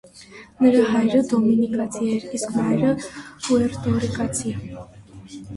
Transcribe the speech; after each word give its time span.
Նրա 0.65 0.85
հայրը 0.93 1.19
դոմինիկացի 1.33 2.09
է, 2.13 2.15
իսկ 2.39 2.55
մայրը՝ 2.57 2.95
պուերտոռիկացի։ 3.49 4.57